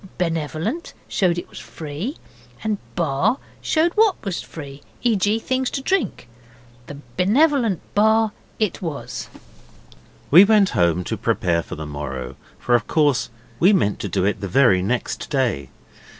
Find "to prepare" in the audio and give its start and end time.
11.09-11.61